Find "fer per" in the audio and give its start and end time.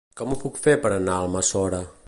0.63-0.93